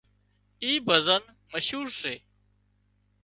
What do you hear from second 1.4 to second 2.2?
مشهور سي